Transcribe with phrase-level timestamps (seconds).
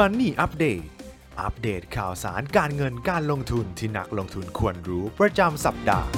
[0.00, 0.84] Money Update
[1.40, 6.08] อัปเดตข่าวสารการเงินการลงทุนที่นักลงทุนควรรู้ประจำสัปดาห์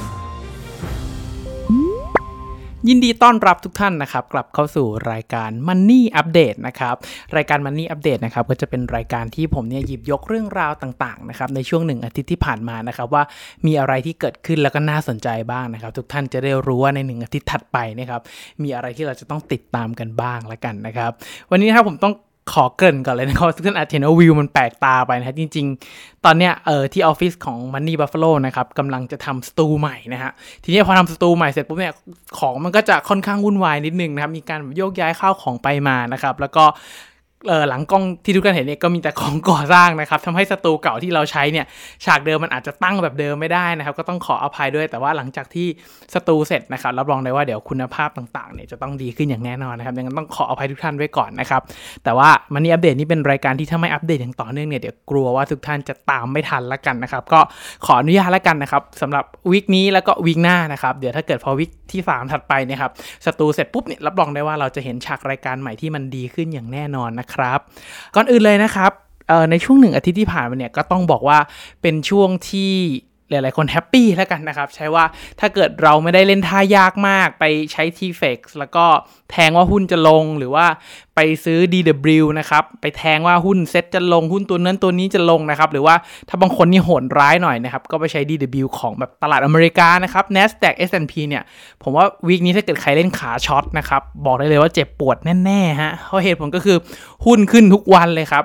[2.88, 6.96] ยินดีต้อนรับทุกท่านนะครับ กลับเข้าสู่รายการ Money Update นะครับ
[7.36, 13.22] รายการ Money Update นะครับก็จะเป็นรายการที่ผมเนี่ยหยิบยกเรื่องราวต่างๆนะครับในช่วงหนึ่งอาทิตย์ที่ผ่านมานะครับว่า
[13.66, 18.20] มีอะไรที่เกิดขึ้นแล้วก็น่าสนใจบ้างนะครับ ทุกท่านจะได้รู้ว่าในหนึ่งอาทิตย์ถัดไปนะครับ
[18.62, 21.10] มีอะไรที่เราจะต้องติดตามกันบ้างละกันนะครับ
[21.50, 22.14] วันนี้นะครับผมต้อง
[22.52, 30.30] ขอเกินก่อนเลยนะครับทุกท่านอาจจะเห็นว่าวิวมันแปลกตาไปนะฮะจริง ๆ ตอนเนี้ยเออที่ออฟฟิศของ Money Buffalo นะครับกำลังจะทำสตูใหม่นะฮะ
[30.64, 31.94] ทีนี้พอทำสตูใหม่เสร็จปุ๊บเนี่ย
[32.38, 36.64] ของมันก็จะค่อนข้างวุ่นวายนิดนึงนะครับมีการโยกย้ายข้าวของไปมานะครับแล้วก็
[37.68, 41.66] หลังกล้องที่ทุกท่านเห็นเนี่ยก็มีแต่ของก่อสร้างนะครับทำให้สตูเก่าที่เราใช้เนี่ย
[42.04, 45.66] ฉากเดิมมันอาจจะตั้งแบบเดิมไม่ได้นะครับ ก็ต้องขออภัยด้วย แต่ว่าหลังจากที่
[46.14, 51.62] สตูเสร็จนะครับรับรองได้ว่าเดี๋ยวคุณภาพต่างๆเนี่ยจะต้องดีขึ้นอย่างแน่นอนนะครับดังนั้นต้องขออภัยทุกท่านไว้ก่อนนะครับ
[52.04, 57.40] แต่ว่ามันนี่อัปเดตนี่เป็นรายการที่ถ้าไม่อัปเดตอย่างต่อเนื่องเนี่ยเดี๋ยวกลัวว่าทุกท่านจะตามไม่ทันละกันนะครับ ก็
[57.86, 62.92] ขออนุญาตละกันนะครับสำหรับวีคนี้แล้วก็วีคหน้านะครับเดี๋ยวถ้าเกิดพอวีคที่ 3 ถัดไปเนี่ยครับ
[63.26, 67.35] สตูเสร็จปุ๊บเนี่ยรับรองได้ว่าเราจะเห็นฉากรายการใหม่ที่มันดีขึ้นอย่างแน่นอนนะครับ
[68.14, 68.92] ก่อนอื่นเลยนะครับ
[69.50, 71.38] ในช่วงหนึ่งอาทิตย์ที่ผ่านมาเนี่ยก็ต้องบอกว่า
[71.82, 72.72] เป็นช่วงที่
[73.30, 75.04] หลายๆคนแฮปปี้แล้วกันนะครับ ใช้ว่า
[75.40, 78.84] ถ้าเกิดเราไม่ได้เล่นท่ายากมากไปใช้ t f x แล้วก็
[79.30, 80.66] แทงว่าหุ้นจะลงหรือว่า
[81.16, 85.94] ไปซื้อ DW นะครับ ไปแทงว่าหุ้นเซ็ตจะลงหุ้นตัวนั้นตัวนี้จะลงนะครับ หรือว่า
[86.28, 91.42] ถ้าบางคนนี่โหดร้ายหน่อยนะครับ ก็ไปใช้ DW ของแบบตลาดอเมริกานะครับ NASDAQ S&P เนี่ย
[91.82, 96.76] ผมว่าวีคนี้ถ้าเกิดใครเล่นขาช็อตนะครับ บอกได้เลยว่าเจ็บปวดแน่ๆฮะเพราะเหตุผลก็คือ
[97.26, 98.44] หุ้นขึ้นทุกวันเลยครับ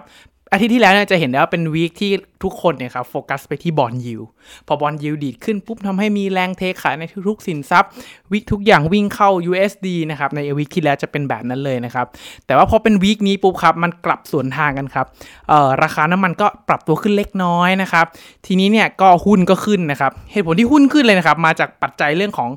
[0.53, 2.11] อาทิตย์ที่แล้วเนี่ยจะเห็นได้ว่าเป็นวีคที่
[2.43, 4.21] ทุกคนเนี่ยครับโฟกัสไปที่บอลยิว
[4.67, 7.89] พอบอลยิวดีดขึ้นปุ๊บทำให้มีแรงเทขายในทุกๆสินทรัพย์
[8.31, 12.05] วิกทุกอย่างวิ่งเข้า USD นะครับในวีคที่แล้วจะเป็นแบบนั้นเลยนะครับ
[12.45, 15.05] แต่ว่าพอเป็นวีคนี้ปุ๊บครับมันกลับสวนทางกันครับ
[15.49, 18.05] เอ่อราคาน้ำมันก็ปรับตัวขึ้นเล็กน้อยนะครับ
[18.45, 22.49] ทีนี้เนี่ยก็หุ้นก็ขึ้นนะครับ เหตุผลที่หุ้นขึ้นเลยนะครับ มาจากปัจจัยเรื่องของ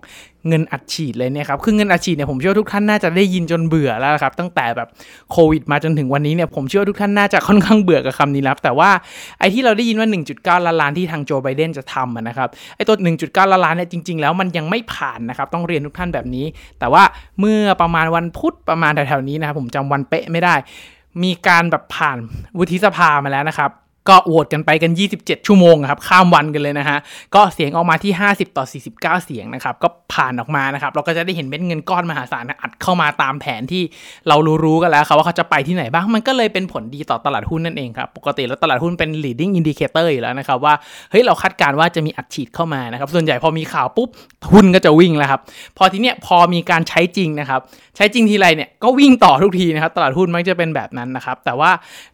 [0.49, 4.88] เงินอัดฉีดเลยเนี่ยครับ คือเงินอัดฉีดเนี่ยผมเชื่อทุกท่านน่าจะได้ยินจนเบื่อแล้วครับ ตั้งแต่แบบ
[5.32, 8.91] โควิดมาจนถึงวันนี้เนี่ยผมเชื่อทุกท่านน่าจะค่อนข้างเบื่อกับคำนี้แล้วแต่ว่า
[9.38, 16.47] ไอ้ที่เราได้ยินว่า 1.9 ล้านล้านที่ทางโจไบเดนจะทำนะครับไอ้ตัว 1.9 ล้านล้านเนี่ยจริง ๆ แล้วมันยังไม่ผ่านนะครับต้องเรียนทุกท่านแบบนี้
[16.78, 17.03] แต่ว่า
[17.41, 20.54] เมื่อประมาณวันพุธประมาณแถวๆนี้นะครับผมจำวันเป๊ะไม่ได้
[21.22, 22.19] มีการแบบผ่าน
[22.59, 23.71] วุฒิสภามาแล้วนะครับ
[24.09, 26.98] ก็โหวตกันไปกัน 27 ชั่วโมงครับ ข้ามวันกันเลยนะฮะ
[27.34, 33.82] ก็เสียงออกมาที่ 50 ต่อ 49 เสียงนะครับ ก็ผ่านออกมานะครับ เราก็จะได้เห็นเม็ดเงินก้อนมหาศาลอัดเข้ามาตามแผนที่
[34.28, 40.75] เรารู้ๆกันแล้วครับว่าเขาจะไปที่ไหนบ้าง มันก็เลยเป็นผลดีต่อตลาดหุ้นนั่นเองครับ ปกติแล้วตลาดหุ้นเป็น leading indicator อยู่แล้วนะครับว่า
[41.10, 44.09] เฮ้ยเราคาดการณ์ว่าจะมีอัดฉีดเข้ามานะครับ ส่วนใหญ่พอมีข่าวปุ๊บ
[44.53, 45.41] หุ้นก็จะวิ่งแล้วครับ
[45.78, 47.60] พอทีเนี้ยพอมีการใช้จริงนะครับ
[47.97, 51.71] ใช้จริงทีไรเนี่ยก็วิ่งต่อทุกทีนะครับ ตลาดหุ้นมักจะเป็นแบบนั้นนะครับ แต่ว่า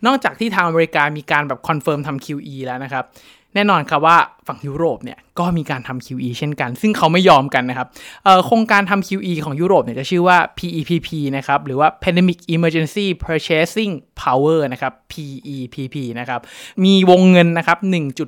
[0.06, 3.04] นอกจากที่ทางอเมริกามีการแบบ confirm ทำ QE แล้วนะครับ
[3.54, 7.88] แน่นอนครับว่าฝั่งยุโรปเนี่ยก็มีการทำ QE เช่นกัน ซึ่งเขาไม่ยอมกันนะครับ
[8.46, 13.92] โครงการทำ QE ของยุโรปเนี่ยจะชื่อว่า PEPP นะครับ หรือว่า Pandemic Emergency Purchasing
[14.22, 16.40] Power นะครับ PEPP นะครับ
[16.84, 17.78] มีวงเงินนะครับ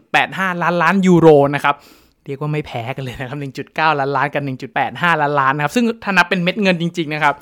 [0.06, 1.74] 1.85 ล้านล้านยูโรนะครับ
[2.26, 3.38] เรียกว่าไม่แพ้กันเลยนะครับ
[3.68, 4.42] 1.9 ล้านล้านกัน
[4.82, 7.34] 1.85 ล้านล้านนะครับ ซึ่งถ้านับเป็นเม็ดเงินจริง ๆ นะครับ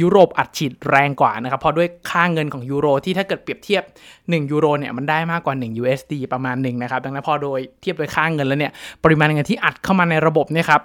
[0.00, 3.82] ยุโรปอัดฉีดแรงกว่านะครับ เพราะด้วยค่าเงินของยูโรที่ถ้าเกิดเปรียบเทียบ
[4.16, 8.72] 1 ยูโรเนี่ยมันได้มากกว่า 1 USD ประมาณหนึ่งนะครับ ดังนั้นพอโดยเทียบโดยค่าเงินแล้วเนี่ย
[9.04, 10.80] ปริมาณเงินที่อัดเข้ามาในระบบเนี่ยครับ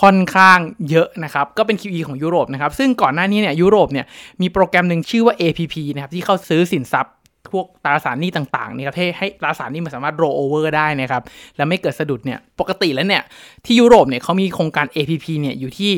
[0.00, 0.58] ค่อนข้าง
[0.90, 4.06] เยอะนะครับ ก็เป็น QE ของยุโรปนะครับ ซึ่งก่อนหน้านี้เนี่ยยุโรปเนี่ย
[4.40, 7.12] มีโปรแกรมหนึ่งชื่อว่า APP นะครับที่เข้าซื้อสินทรัพย์
[7.52, 11.22] พวกตราสารหนี้ต่างๆนี่ครับให้ให้ตราสารหนี้มันสามารถ roll over ได้นะครับ
[11.56, 13.22] แล้วไม่เกิดสะดุดเนี่ยปกติแล้วเนี่ย
[13.64, 15.94] ที่ยุโรปเนี่ยเขามีโครงการ APP เนี่ยอยู่ที่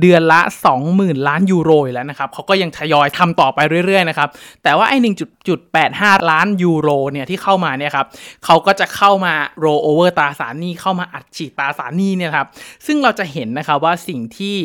[0.00, 0.40] เดือนละ
[0.82, 4.28] 20,000 ล้านยูโรแล้วนะครับเขาก็ยังทยอยทำต่อไปเรื่อยๆนะครับ
[4.62, 4.98] แต่ว่าไอ้
[5.60, 8.06] 1.85 ล้านยูโรเนี่ยที่เข้ามาเนี่ยครับ
[8.44, 9.34] เขาก็จะเข้ามา
[9.64, 12.46] roll over ตราสารหนี้เข้ามาอัดฉีดตราสารหนี้เนี่ยครับ
[12.86, 14.56] ซึ่งเราจะเห็นนะครับว่าสิ่งที่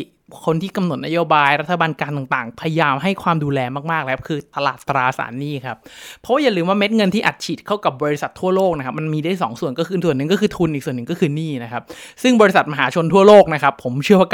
[0.46, 3.60] คนที่กำหนดนโยบายรัฐบาลการต่างๆ พยายามให้ความดูแล
[3.92, 5.78] มากๆ แล้วคือตลาดตราสารหนี้ครับ
[6.22, 11.84] เพราะอย่าลืมว่าเม็ดเงินที่อัดฉีดเข้ากับบริษัททั่วโลกนะครับ มันมีได้ 2 ส่วนก็คือส่วนหนึ่งก็คือทุนอีกส่วนหนึ่งก็คือหนี้นะครับ
[12.24, 14.30] ซึ่งบริษัทมหาชนทั่วโลกนะครับ ผมเชื่อว่า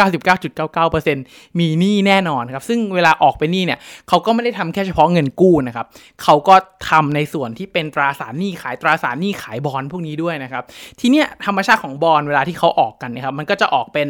[0.91, 3.79] 99.99%มีหนี้แน่นอนครับ ซึ่งเวลาออกไปหนี้เนี่ย
[4.09, 5.85] เขาก็ไม่ได้ทำแค่เฉพาะเงินกู้นะครับ
[6.23, 6.55] เขาก็
[6.89, 10.63] ทำในส่วนที่เป็นตราสารหนี้ขายตราสารหนี้ขายบอลพวกนี้ด้วยนะครับ
[10.99, 14.07] ทีเนี้ยธรรมชาติของบอลเวลาที่เขาออกกันนะครับมันก็จะออกเป็น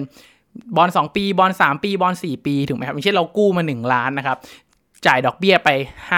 [0.78, 4.38] บอล2ปี บอล3ปี บอล4ปี ถูกไหมครับอย่างเช่นเรากู้มา 1 ล้านนะครับ
[5.08, 5.70] จ่ายดอกเบี้ยไป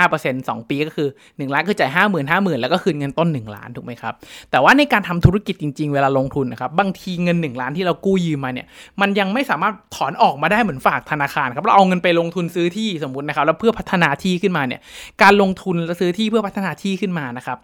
[0.02, 4.14] 5% 2 ปีก็คือ 1 ล้านคือจ่าย 5 0 0 0 0 5 0,000 แล้วก็คืนเงินต้น 1 ล้านถูกไหมครับ
[4.52, 8.68] แต่ว่าในการทำธุรกิจจริง ๆ เวลาลงทุนนะครับ บางทีเงิน 1 ล้านที่เรากู้ยืมมาเนี่ย
[9.02, 14.82] มันยังไม่สามารถถอนออกมาได้เหมือนฝากธนาคารครับ เราเอาเงินไปลงทุนซื้อที่สมมตินะครับ แล้วเพื่อพัฒนาที่ขึ้นมาเนี่ย
[15.24, 17.58] การลงทุนแล้วซื้อที่เพื่อพัฒนาที่ขึ้นมานะครับ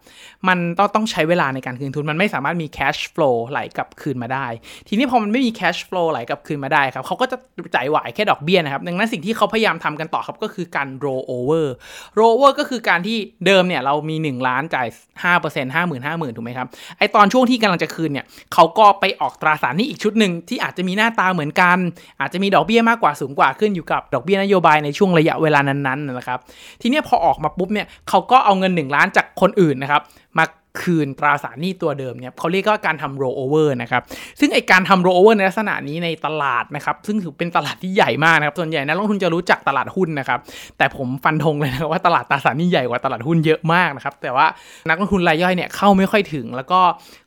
[0.48, 4.46] มันต้องต้องใช้เวลาในการคืนทุน มันไม่สามารถมี cash flow ไหลกลับคืนมาได้
[4.88, 7.38] ทีนี้พอมันไม่มี cash flow ไหลกลับคืนมาได้ครับเขาก็จะ
[7.76, 14.88] จ่ายไหวแค่ดอกเบี้ยนะครับ ดังนั้นสิ่งที่เขาพยายามทำกันต่อครับก็คือการ roll over roll over ก็คือการที่เดิมเนี่ยเรามี 1 ล้านจ่าย
[15.24, 16.68] 5% 50,000 50,000 ถูกไหมครับ
[16.98, 21.78] ไอตอนช่วงที่กำลังจะคืนเนี่ยเขาก็ไปออกตราสารนี้อีกชุดหนึ่งที่อาจจะมีหน้าตาเหมือนกัน
[22.20, 26.40] อาจจะมีดอกเบี้ยมากกว่าสูงกว่าขึ้นอยู่กับดอกเบี้ยนโยบายในช่วงระยะเวลานั้นๆนะครับ
[26.82, 30.02] ทีนี้พอออกมาปุ๊บเนี่ยเขาก็เอาเงิน 1 ล้านจากคนอื่นนะครับ
[30.38, 30.46] มา
[30.82, 34.02] คืนตราสารหนี้ตัวเดิมเนี่ยเขาเรียกว่าการทำ roll over นะครับ
[34.40, 40.40] ซึ่งไอการทำ roll over ในลักษณะนี้ในตลาดนะครับ ซึ่งถือเป็นตลาดที่ใหญ่มากนะครับ ส่วนใหญ่นักลงทุนจะรู้จักตลาดหุ้นนะครับ
[40.78, 44.48] แต่ผมฟันธงเลยนะว่าตลาดตราสารหนี้ใหญ่กว่าตลาดหุ้นเยอะมากนะครับ แต่ว่า
[44.90, 46.80] นักลงทุนรายย่อยเนี่ยเข้าไม่ค่อยถึง แล้วก็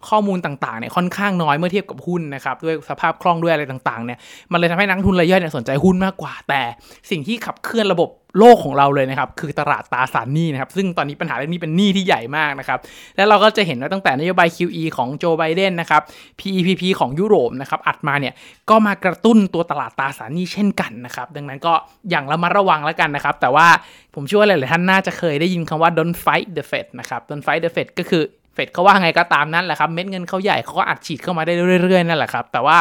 [0.08, 4.19] ข้อมูลต่างๆเนี่ยค่อนข้างน้อยเมื่อเทียบกับหุ้นนะครับด้วยสภาพคล่องด้วยอะไรต่างๆเนี่ย
[4.52, 6.62] มันเลยทำให้นักลงทุนรายย่อยเนี่ยสนใจหุ้นมากกว่า แต่
[7.11, 12.79] สิ่งที่ขับเคลื่อนระบบ โลกของเราเลยนะครับ คือตลาดตราสารหนี้นะครับ ซึ่งตอนนี้ปัญหาเรื่องนี้เป็นหนี้ที่ใหญ่มากนะครับ
[13.17, 16.03] และเราก็จะเห็นว่าตั้งแต่นโยบาย QE ของโจไบเดนนะครับ
[16.39, 18.35] PEPP ของยุโรปนะครับ อัดมาเนี่ย
[18.71, 21.73] ก็มากระตุ้นตัวตลาดตราสารหนี้เช่นกันนะครับ ดังนั้นก็
[22.11, 23.67] อย่างระมัดระวังแล้วกันนะครับ แต่ว่า
[24.15, 28.23] ผมเชื่อว่าหลายๆท่านน่าจะเคยได้ยินคำว่า don't fight the Fed นะครับ don't fight the Fed ก็คือ
[28.55, 31.53] เฟดเขาว่าไงก็ตามนั้นแหละครับ เม็ดเงินเขาใหญ่เขาก็อัดฉีดเข้ามาได้
[31.83, 32.79] เรื่อยๆนั่นแหละครับ แต่ว่า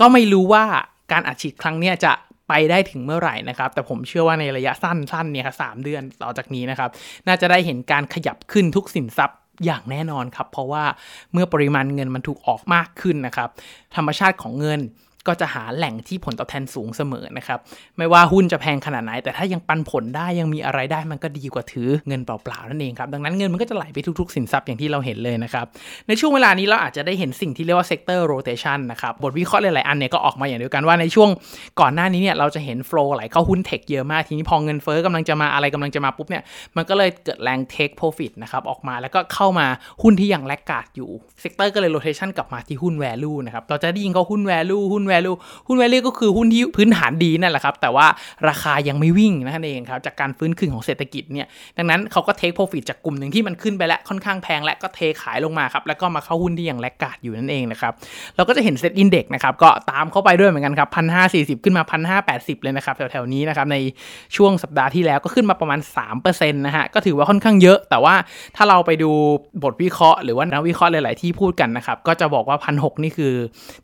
[0.00, 0.64] ก็ไม่รู้ว่า
[1.12, 2.12] การอัดฉีดครั้งนี้จะ
[2.48, 6.90] ไปได้ถึงเมื่อไหร่นะครับ แต่ผมเชื่อว่าในระยะสั้นๆเนี่ยครับสเดือนต่อจากนี้นะครับ
[7.26, 10.84] น่าจะได้เห็นการขยับขึ้นทุกสินทรัพย์อย่างแน่นอนครับ เพราะว่า
[11.32, 13.48] เมื่อปริมาณเงินมันถูกออกมากขึ้นนะครับ
[13.96, 14.80] ธรรมชาติของเงิน
[15.28, 17.58] ก็จะหาแหล่งที่ผลตอบแทนสูงเสมอนะครับ
[17.98, 25.66] ไม่ว่าหุ้นจะแพงขนาดไหน แต่ถ้ายังปันผลได้ยังมีอะไรได้มันก็ดีกว่าถือเงินเปล่าๆนั่นเองครับ ดังนั้นเงินมันก็จะไหลไปทุกๆ สินทรัพย์อย่างที่เราเห็นเลยนะครับ
[26.08, 31.28] ในช่วงเวลานี้เราอาจจะได้เห็นสิ่งที่เรียกว่า sector rotation นะครับ บทวิเคราะห์หลายๆอันเนี่ยก็ออกมาอย่างเดียวกันว่าในช่วง
[31.80, 36.42] ก่อนหน้านี้เนี่ยเราจะเห็น flow ไหลเข้าหุ้นเทคเยอะมาก ทีนี้พอเงินเฟ้อกำลังจะมาอะไรกำลังจะมาปุ๊บเนี่ย
[36.76, 39.66] มันก็เลยเกิดแรง take profit นะครับออกมาแล้วก็เข้ามา
[40.02, 41.10] หุ้นที่ยังแลกกาดอยู่
[41.42, 45.36] sector ก็เลย rotation กลับมาที่หุ้น value นะครับเราจะได้ยินเขาหุ้น value หุ้น value
[45.66, 48.06] หุ้น value ก็คือหุ้นที่พื้นฐานดีนั่นแหละครับ แต่ว่า
[48.48, 51.46] ราคายังไม่วิ่งนั่นเองครับ จากการฟื้นคืนของเศรษฐกิจเนี่ย
[51.78, 57.92] ดังนั้นเขาก็ take profit จากกลุ่มหนึ่งที่มันขึ้นไปแล้วค่อนข้างแพงและก็เทขายลงมาครับ แล้วก็มาเข้าหุ้นที่ยัง laggard อยู่นั่นเองนะครับ
[58.36, 63.76] เราก็จะเห็น SET Index นะครับ ก็ตามเข้าไปด้วยเหมือนกันครับพันห้าสี่สิบขึ้นมาพันห้าแปดสิบเลยนะครับแถวๆนี้นะครับใน
[64.36, 65.80] ช่วงสัปดาห์ที่แล้วก็ขึ้นมาประมาณ
[66.20, 68.14] 3%นะฮะก็ถือว่าค่อนข้างเยอะ แต่ว่า
[68.56, 69.10] ถ้าเราไปดู
[69.62, 73.32] บทวิเคราะห์หรือว่านักวิเคราะห์หลาย ๆ ที่พูดกันนะครับก็จะบอกว่าพันหนี่คือ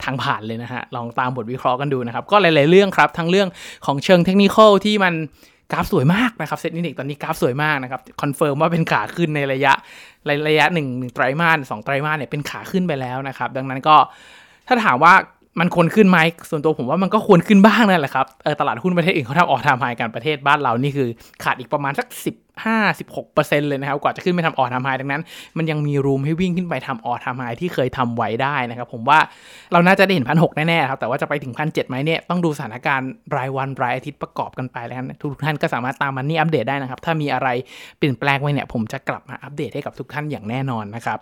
[0.03, 3.49] ทางผ่านเลยนะฮะลองตามบทวิเคราะห์กันดูนะครับ ก็หลาย ๆ เรื่องครับ ทั้งเรื่อง
[3.87, 5.15] ของเชิงเทคนิคที่มัน
[5.73, 9.73] กราฟสวยมากนะครับ SET Index ตอนนี้กราฟสวยมากนะครับ confirm ว่าเป็นขาขึ้นในระยะ
[10.49, 13.97] ระยะหนึ่งหนึ่งไตรมาสสองไตรมาสเนี่ยเป็นขาขึ้นไปแล้วนะครับ ดังนั้นก็
[14.67, 15.15] ถ้าถามว่า
[15.61, 16.19] มันควรขึ้นไหม
[16.51, 18.27] ส่วนตัวผมว่ามันก็ควรขึ้นบ้างนั่นแหละครับ
[18.61, 21.09] ตลาดหุ้นประเทศอื่นเขาทำ all time high กันประเทศบ้านเรานี่คือ
[21.45, 22.48] ขาดอีกประมาณสัก10
[22.99, 25.23] 5-16%เลยนะครับ กว่าจะขึ้นไปทำ all time high ดังนั้น
[25.57, 29.19] มันยังมี room ให้วิ่งขึ้นไปทำ all time high ที่เคยทำไว้ได้นะครับ ผมว่า
[29.73, 37.49] เราน่าจะได้เห็นพันหแน่ๆครับ แต่ว่าจะไปถึงพันเไหมเนี่ยต้องดูสถานการณ์รายวันรายอาทิตย์ประกอบกันไปแล้วนะทุกท่านก็สามารถตามมันนี่อัปเดตได้นะครับ ถ้ามีอะไร
[37.99, 41.19] เปลี่ยนแปลงไว้เนี่ยผมจะกลับมาอัปเดตให้กับทุกท่านอย่างแน่นอนนะครับ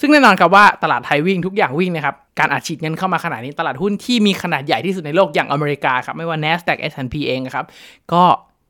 [0.00, 7.66] ซึ่งแน่นอนครับว่าตลาดไทยวิ่งทุกอย่างวิ่งนะครับการอัดฉีดเงินเข้ามาขนาดนี้ตลาดหุ้นที่มีขนาดใหญ่ที่สุดในโลกอย่างอเมริกาครับไม่ว่า NASDAQ S&P เองครับ
[8.12, 8.22] ก็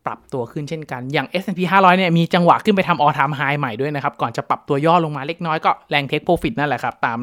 [0.06, 7.18] ปรับตัวขึ้นเช่นกัน อย่าง S&P 500 เนี่ยมีจังหวะขึ้นไปทำออทามไฮใหม่ด้วยนะครับ ก่อนจะปรับตัวย่อลงมาเล็กน้อยก็แรงเทคโปรฟิตนั่นแหละครับ ตาม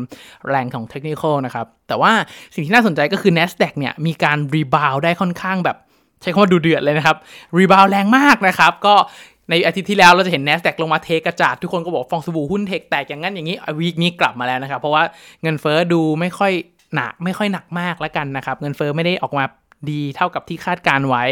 [0.49, 2.11] แรงของเทคนิคนะครับ แต่ว่า
[2.53, 5.77] สิ่งที่น่าสนใจก็คือ NASDAQ เนี่ยมีการ rebound ได้ค่อนข้างแบบ
[6.21, 7.17] ใช้คำว่าดุเดือดเลยนะครับ
[7.57, 8.95] rebound แรงมากนะครับ ก็
[9.49, 15.03] ในอาทิตย์ที่แล้วเราจะเห็น NASDAQ ลงมาเทกระจาด ทุกคนก็บอกฟองสบู่หุ้น tech แตกอย่างนั้นอย่างนี้ week นี้กลับมาแล้วนะครับเพราะว่า
[15.43, 16.51] เงินเฟ้อดูไม่ค่อย
[16.95, 19.43] หนักไม่ค่อยหนักมากแล้วกันนะครับเงินเฟ้อไม่ได้ออกมา
[19.91, 21.23] ดีเท่ากับที่คาดการณ์ไว้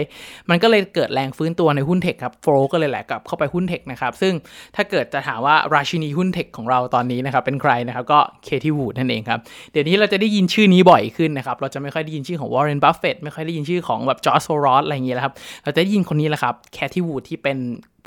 [0.49, 4.33] มันก็เลยเกิดแรงฟื้นตัวในหุ้น tech ครับ flow ก็เลยแหละกลับเข้าไปหุ้น tech นะครับ ซึ่ง
[4.75, 9.39] ถ้าเกิดจะถามว่าราชินีหุ้น tech ของเราตอนนี้นะครับ เป็นใครนะครับก็ Cathie Wood นั่นเองครับ
[9.71, 15.33] เดี๋ยวนี้เราจะได้ยินชื่อนี้บ่อยขึ้นนะครับ เราจะไม่ค่อยได้ยินชื่อของวอร์เรนบัฟเฟตไม่ค่อยได้ยินชื่อของแบบจอร์จโซรอสอะไรอย่างเงี้ยแล้วครับ
[15.63, 17.57] เราจะได้ยินคนนี้แหละครับ Cathie Wood ที่เป็น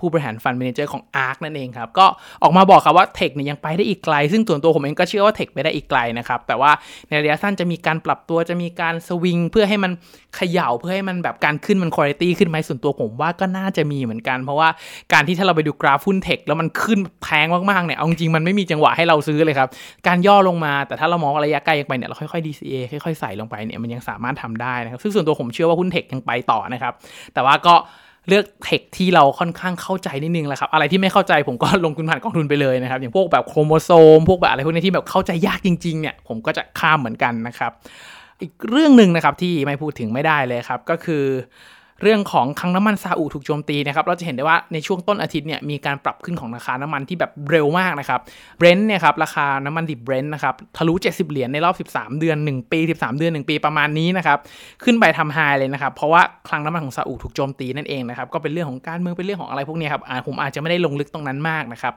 [0.01, 2.07] ผู้บริหาร fund manager ของ ARK นั่นเองครับ ก็
[2.43, 6.71] ออกมาบอกครับว่า tech เนี่ยยังไปได้อีกไกล ซึ่งส่วนตัวผมเองก็เชื่อว่า tech ไปได้อีกไกลนะครับ แต่ว่า
[7.09, 9.93] ในระยะสั้นจะมีการปรับตัวจะมีการสวิงเพื่อให้มัน
[10.37, 14.69] เขย่าเพื่อให้มันแบบการขึ้นมันคุณภาพขึ้นไหมส่วนตัวผมว่าก็น่าจะมีเหมือนกัน เพราะว่า
[15.13, 19.69] การที่ถ้าเราไปดูกราฟหุ้นเทคแล้วมันขึ้นแพงมากๆเนี่ยเอาจริงมันไม่มีจังหวะให้เราซื้อเลยครับ
[20.07, 22.75] การย่อลงมาแต่ถ้าเรามองระยะไกลไปเนี่ยเราค่อยๆ DCA
[23.05, 26.93] ค่อยๆใส่ลงไปเนี่ยมันยังสามารถทำได้นะครับซึ่งส่วนตัวผมเชื่อว่าหุ้นเทคยังไปต่อนะครับ
[27.35, 27.75] แต่ว่าก็
[28.29, 37.73] เลือกเทคที่เราค่อนข้างเข้าใจนิดนึงแหละครับ อะไรที่ไม่เข้าใจผมก็ลงทุนผ่านกองทุนไปเลยนะครับ อย่างพวกแบบโครโมโซม พวกแบบอะไรพวกนี้ที่แบบเข้าใจยากจริงๆเนี่ยผมก็จะข้ามเหมือนกันนะครับ
[38.43, 41.25] อีกเรื่องหนึ่งนะครับที่ไม่พูดถึงไม่ได้เลยครับก็คือ
[42.03, 48.21] เรื่องของคลังน้ำมันซาอุถูกโจมตีนะครับเราจะเห็นได้ว่าในช่วงต้นอาทิตย์เนี่ยมีการปรับขึ้นของราคาน้ำมันที่แบบเร็วมากนะครับ
[48.59, 54.39] เบรนท์เนี่ยครับราคาน้ำมันดิบเบรนท์นะครับทะลุ 70 เหรียญในรอบ 13 เดือน 1 ปี 13 เดือน 1 ปีประมาณนี้นะครับ
[54.85, 61.95] ขึ้นไปทำ high เลยนะครับเพราะว่าคลังน้ำมันของซาอุถูกโจมตีนั่นเองนะครับก็เป็นเรื่องของการเมืองเป็นเรื่องของอะไรพวกนี้ครับผมอาจจะไม่ได้ลงลึกตรงนั้นมากนะครับ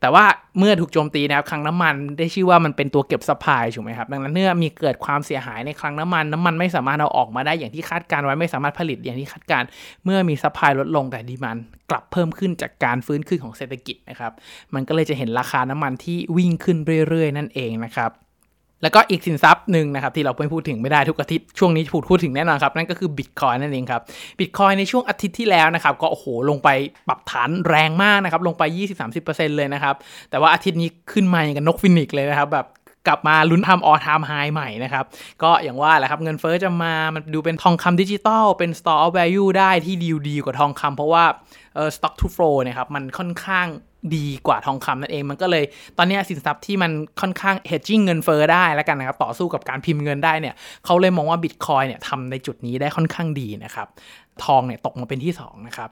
[0.00, 0.24] แต่ว่า
[0.58, 9.62] เมื่อถูกโจมตีนะครับคลังน้ำมันได้ชื่อว่ามันเป็นตัวเก็บ supply ถูกไหมครับดังนั้นเมื่อมีเกิดความเสียหายในคลังน้ำมันน้ำมันไม่สามารถเอาออกมาได้อย่างที่คาดการณ์ไว้ไม่สามารถผลิตอย่างที่คาดการณ์
[10.04, 11.58] เมื่อมี supply ลดลงแต่ demand
[11.90, 14.32] กลับเพิ่มขึ้นจากการฟื้นขึ้นของเศรษฐกิจนะครับ
[14.74, 16.76] มันก็เลยจะเห็นราคาน้ำมันที่วิ่งขึ้น
[17.08, 18.12] เรื่อย ๆ นั่นเองนะครับ
[18.82, 24.02] แล้วก็อีกสินทรัพย์หนึ่งนะครับที่เราไม่พูดถึงไม่ได้ทุกอาทิตย์ช่วงนี้พูดพูดถึงแน่นอนครับ นั่นก็คือบิตคอยน์นั่นเองครับ
[24.38, 26.68] บิตคอยน์ในช่วงอาทิตย์ที่แล้วนะครับก็โอ้โหลงไป
[27.08, 28.62] ปรับฐานแรงมากนะครับลงไป
[29.10, 29.94] 20-30%เลยนะครับ
[30.30, 32.66] แต่ว่าอาทิตย์นี้ขึ้นมาอย่างกับนกฟีนิกซ์เลยนะครับแบบ
[33.06, 35.04] กลับมาลุ้นทำ all time high ใหม่นะครับ
[35.42, 41.24] ก็อย่างว่าแหละครับเงินเฟอ้อจะมา มันดูเป็นทองคำดิจิตอลเป็น store of value ได้ที่ดีดีกว่าทองคำเพราะว่า
[41.96, 43.68] stock to flow นะครับมันค่อนข้าง
[44.16, 45.64] ดีกว่าทองคำนั่นเองมันก็เลย
[45.98, 53.88] ตอนนี้สินทรัพย์ที่มันค่อนข้าง hedging เงินเฟอ้อได้แล้วกันนะครับ ต่อสู้กับการพิมพ์เงินได้เนี่ยเขาเลยมองว่าบิตคอยเนี่ยทำในจุดนี้ได้ค่อนข้างดีนะครับ
[54.44, 55.90] ทองเนี่ยตกมาเป็นที่ 2 นะครับ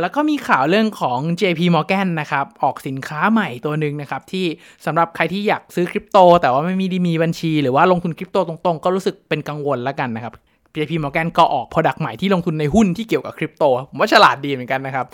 [0.00, 4.46] แล้วก็มีข่าวเรื่องของ JP Morgan นะครับ ออกสินค้าใหม่ตัวหนึ่งนะครับ ที่
[4.86, 10.34] สำหรับใครที่อยากซื้อคริปโต แต่ว่าไม่มีดีมีบัญชี หรือว่าลงทุนคริปโตตรงๆ ก็รู้สึกเป็นกังวลแล้วกันนะครับ
[10.76, 15.06] JP Morgan ก็ออก Product ใหม่ที่ลงทุนในหุ้นที่เกี่ยวกับคริปโต ผมว่าฉลาดดีเหมือนกันนะครับ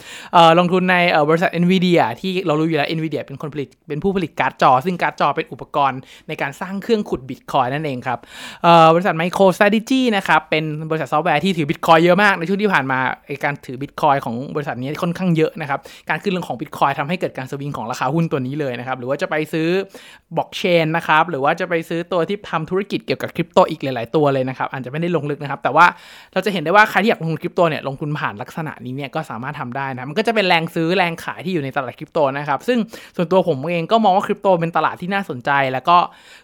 [0.59, 0.97] ลงทุนใน
[1.29, 8.19] บริษัท NVIDIA ที่เรารู้อยู่แล้ว NVIDIA เป็นคนผลิตเป็นผู้ผลิตการ์ดจอ ซึ่งการ์ดจอเป็นอุปกรณ์ในการสร้างเครื่องขุดบิตคอยน์นั่นเองครับ
[8.95, 12.99] บริษัท MicroStrategy นะครับเป็นบริษัทซอฟต์แวร์ที่ถือบิตคอยน์เยอะมากในช่วงที่ผ่านมา
[13.45, 19.69] การถือบิตคอยน์ของบริษัทนี้ค่อนข้างเยอะนะครับการขึ้นลงของบิตคอยทำให้เกิดการสวิงของราคาหุ้นตัวนี้เลยนะครับหรือว่าจะไปซื้อ
[20.37, 25.87] บล็อกเชนนะครับหรือว่าจะไปซื้อตัวที่ทำธุรกิจเกี่ยวกับคริปโตอีกหลาย ๆ ตัวเลยนะครับอาจจะไม่ได้ลงลึกนะครับ แต่ว่า
[26.33, 32.79] เราจะเห็นได้ว่าใครที่อยากลงทุนคริปโตเนี่ยลงทุนผ่านลักษณะนี้เนี่ยก็สามารถทำได้นะมันก็จะเป็นแรงซื้อแรงขายที่อยู่ในตลาดคริปโตนะครับซึ่ง
[33.17, 35.99] ส่วนตัวผมเองก็มองว่าคริปโตเป็นตลาดที่น่าสนใจ แล้วก็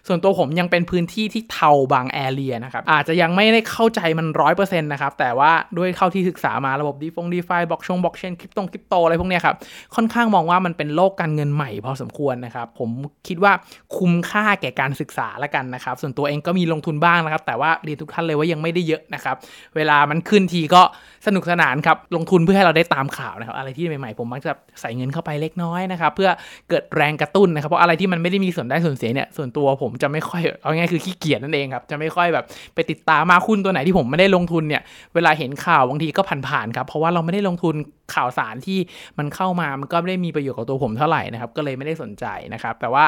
[0.09, 9.57] ส่วนตัวผมยังเป็นพื้นที่ที่เทาบางแอเรียนะครับอาจจะยังไม่ได้เข้าใจมันร้อยเปอร์เซ็นต์นะครับแต่ว่าด้วยเข้าที่ศึกษามาระบบดีฟงดีฟายบล็อกชงบล็อกเชนคริปโตคริปโตอะไรพวกนี้ครับ
[9.95, 12.91] ค่อนข้างมองว่ามันเป็นโลกการเงินใหม่พอสมควรนะครับผม
[13.29, 13.53] คิดว่า
[13.97, 19.37] คุ้มค่าแก่การศึกษาแล้วกันนะครับส่วนตัวเองก็มีลงทุนบ้างนะครับแต่ว่าเรียนทุกท่านเลยว่ายังไม่ได้เยอะนะครับ
[19.77, 20.83] เวลามันขึ้นทีก็
[21.27, 26.31] สนุกสนานครับ ลงทุนเพื่อให้เราได้ตามข่าวนะครับ อะไรที่ใหม่ๆผมมักจะใส่เงินเข้าไปเล็กน้อยนะครับ เพื่อ
[26.69, 34.83] เกิดแรงกระตุ้นนะครับ เพราะอะไรที่มันไม่ได้มีส่วนได้ส่วนเสียเนี่ย ส่วนตัวผมจะไม่ค่อย เอาง่ายคือขี้เกียจนั่นเองครับ จะไม่ค่อยแบบไปติดตามมาคุณตัวไหนที่ผมไม่ได้ลงทุนเนี่ย
[35.15, 37.75] เวลาเห็นข่าวบางทีก็ผ่านๆครับ เพราะว่าเราไม่ได้ลงทุน
[38.15, 38.79] ข่าวสารที่
[39.19, 42.25] มันเข้ามา มันก็ไม่ได้มีประโยชน์กับตัวผมเท่าไหร่นะครับ ก็เลยไม่ได้สนใจ
[42.55, 43.05] นะครับ แต่ว่า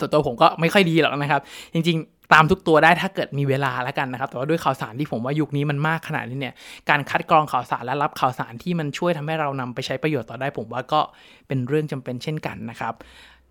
[0.00, 1.40] ส่วนตัวผมก็ไม่ค่อยดีหรอกนะครับ
[1.74, 1.98] จริง
[2.32, 6.54] ตามทุกตัวได้ถ้าเกิดมีเวลาแล้วกันนะครับ แต่ว่าด้วยข่าวสารที่ผมว่ายุคนี้มันมากขนาดนี้เนี่ย
[6.90, 11.00] การคัดกรองข่าวสารและรับข่าวสารที่มันช่วยทำให้เรานำไปใช้ประโยชน์ต่อได้ ผมว่าก็
[11.48, 12.94] เป็นเรื่องจำเป็นเช่นกันนะครับ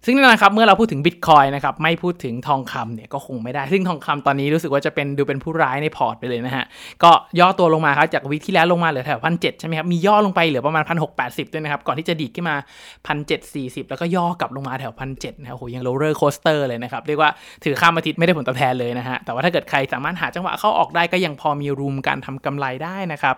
[0.06, 6.66] ซึ่งแน่นอนครับเมื่อเราพูดถึงบิตคอยนะครับไม่พูดถึงทองคำเนี่ยก็คงไม่ได้ ซึ่งทองคำตอนนี้รู้สึกว่าจะเป็นดูเป็นผู้ร้ายในพอร์ตไปเลยนะฮะ
[7.04, 12.56] ก็ย่อตัวลงมาครับจากวิที่แล้วลงมาเหลือแถวพันเใช่ไหมครับมีย่อลงไปเหลือประมาณพันหกแปดสิบด้วยนะครับ ก่อนที่จะดีดขึ้นมา
[13.08, 17.30] พันเจ็ดสี่สิบแล้วก็ย่อกลับลงมาแถวพันเจ็ดนะโอ้โหยัง roller coaster เลยนะครับเรียกว่า
[17.64, 23.36] ถือข้ามอาทิตย์ไม่ได้ผลตอบแทนเลยนะฮะแต่ว่าถ้าเกิดใครสามารถหาจังหวะเข้าออกได้ก็ยังพอมี room การทำกำไรได้นะครับ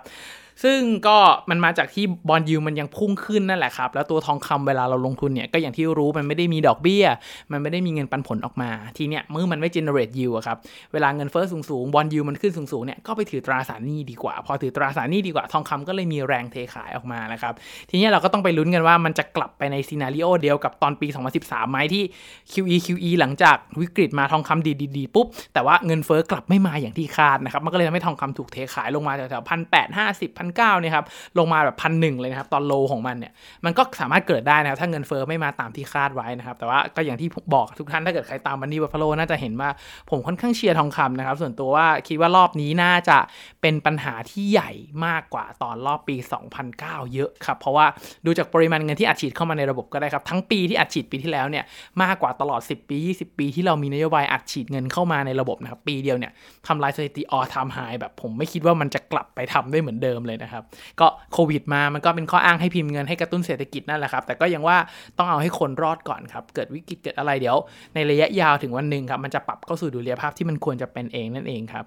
[0.64, 1.18] ซึ่งก็
[1.50, 7.06] มันมาจากที่ bond yield มันยังพุ่งขึ้นนั่นแหละครับ แล้วตัวทองคำเวลาเราลงทุนเนี่ยก็อย่างที่รู้มันไม่ได้มีดอกเบี้ย
[7.52, 10.58] มันไม่ได้มีเงินปันผลออกมา ทีเนี้ยเมื่อมันไม่ generate yield อะครับ
[10.94, 17.54] เวลาเงินเฟ้อสูงๆ bond yield มันขึ้นสูงๆเนี่ยก็ไปถือตราสารหนี้ดีกว่า พอถือตราสารหนี้ดีกว่าทองคำก็เลยมีแรงเทขายออกมานะครับ
[17.90, 21.08] ทีเนี้ยเราก็ต้องไปลุ้นกันว่ามันจะกลับไปใน scenario เดียวกับตอนปี
[21.40, 22.04] 2013ไหมที่
[22.52, 31.06] QE QE หลังจากวิกฤตมาทองคำดีๆปุ๊บแต่ว่าเงินเฟ้อกลับไม่มาอย่างที่คาดนะครับมันก็เลยทำให้ทองคำถูกเทขายลงมาแถวๆพันแปดห้าสิบพันเก้าเนี่ยครับ
[31.38, 33.32] ลงมาแบบพันหนึ่งเลยนะครับตอน low ของมันเนี่ย
[33.66, 39.70] มันก็สามารถเกิดได้นะครับถ้าเงินเฟ้อไม่มาตามที่คาดไว้นะครับแต่ว่าก็อย่างที่บอกทุกท่านถ้าเกิดใครตาม Money Buffalo น่าจะเห็นว่า
[40.10, 43.18] ผมค่อนข้างเชียร์ทองคำนะครับส่วนตัวว่าคิดว่ารอบนี้น่าจะ
[43.62, 44.72] เป็นปัญหาที่ใหญ่
[45.06, 46.16] มากกว่าตอนรอบปี
[46.66, 47.86] 2009 เยอะครับเพราะว่า
[48.26, 51.64] ดูจากปริมาณเงินที่อัดฉีดเข้ามาในระบบก็ได้ครับทั้งปีที่อัดฉีดปีที่แล้วเนี่ย
[52.02, 56.32] มากกว่าตลอด 10 ปี 20 ปี ที่เรามีนโยบายอัดฉีดเงินเข้ามาในระบบนะครับปีเดียวเนี่ย
[56.68, 60.64] ทำลายสถิติออทามไฮแบบผมไม่คิดว่ามันจะกลับไปทำได้เหมือนเดิมเลยนะครับ
[61.00, 64.78] ก็โควิดมามันก็เป็นข้ออ้างให้พิมพ์เงินให้กระตุ้นเศรษฐกิจนั่นแหละครับ แต่ก็ยังว่า
[65.18, 67.58] ต้องเอาให้คนรอดก่อนครับ เกิดวิกฤตเกิดอะไรเดี๋ยว
[67.96, 71.86] ในระยะยาวถึงวันหนึ่งครับมันจะปรับเข้าสู่ดุลยภาพที่มันควรจะเป็นเองนั่นเองครับ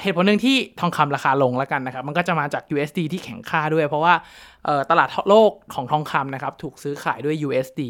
[0.00, 4.14] เหตุผลหนึ่งที่ทองคำราคาลงแล้วกันนะครับ มันก็จะมาจาก USD ที่แข็งค่าด้วย เพราะว่า
[4.90, 7.82] ตลาดโลกของทองคำนะครับถูกซื้อขายด้วย USD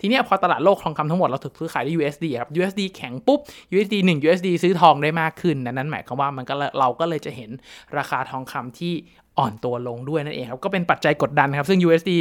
[0.00, 3.40] ทีนี้พอตลาดโลกทองคำทั้งหมดเราถูกซื้อขายด้วย USD ครับ USD แข็งปุ๊บ
[3.74, 7.50] USD 1 USD ซื้อทองได้มากขึ้นนั้นหมายความว่ามันก็เราก็เลยจะเห็น
[7.98, 8.92] ราคาทองคำที่
[9.38, 12.12] อ่อนตัวลงด้วยนั่นเองครับ ก็เป็นปัจจัยกดดันครับ ซึ่ง USD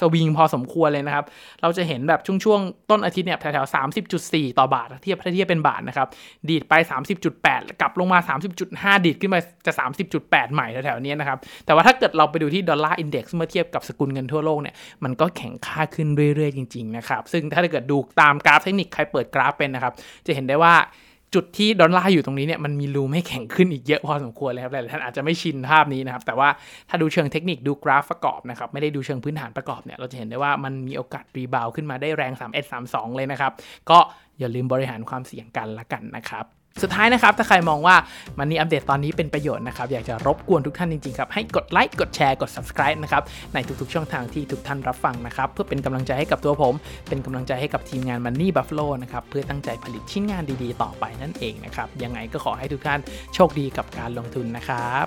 [0.00, 1.24] swing พอสมควรเลยนะครับ
[1.62, 6.08] เราจะเห็นแบบช่วงๆ ต้นอาทิตย์เนี่ยแถวๆสามสิบจุดสี่ต่อบาทเทียบถ้าเทียบเป็นบาทนะครับ
[6.48, 6.74] ดีดไป
[7.26, 8.18] 30.8กลับลงมา
[8.62, 9.72] 30.5ดีดขึ้นมาจะ
[10.12, 14.74] 30.8ใหม่แถวๆนี้นะครับ แต่ว่าถ้าเกิดเราไปดูที่ Dollar Index เมื่อเทียบกับสกุลเงินทั่วโลกเนี่ย
[15.04, 19.92] มันก็แข็งค่าขึ้นเรื่อยๆ จริงๆนะครับ ซึ่งถ้าเกิดดูตามกราฟเทคนิคใครเปิดกราฟเป็นนะครับ
[20.26, 20.74] จะเห็นได้ว่า
[21.36, 26.48] จุดที่ดอลลาร์อยู่ตรงนี้เนี่ยมันมี room ให้แข็งขึ้นอีกเยอะพอสมควรเลยครับหลายท่านอาจจะไม่ชินภาพนี้นะครับ แต่ว่า
[26.88, 33.52] ถ้าดูเชิงเทคนิคดูกราฟประกอบนะครับ ไม่ได้ดูเชิงพื้นฐานประกอบเนี่ยเราจะเห็นได้ว่ามันมีโอกาสรีบาวขึ้นมาได้แรง 3 1 3 2 เลยนะครับ
[33.90, 33.98] ก็
[34.38, 37.96] อย่าลืมบริหารความเสี่ยงกันละกันนะครับ สุดท้ายนะครับ ถ้าใครมองว่า
[38.38, 43.22] มันนี่อัปเดตตอนนี้เป็นประโยชน์นะครับ อยากจะรบกวนทุกท่านจริงๆครับ ให้กดไลค์กดแชร์กด subscribe นะครับ
[43.54, 46.74] ในทุกๆช่องทางที่ทุกท่านรับฟังนะครับ เพื่อเป็นกำลังใจให้กับตัวผม
[47.08, 53.00] เป็นกำลังใจให้กับทีมงาน Money Buffalo นะครับ เพื่อตั้งใจผลิตชิ้นงานดีๆ ต่อไปนั่นเองนะครับยังไงก็ขอให้ทุกท่าน
[53.34, 55.06] โชคดีกับการลงทุนนะครับ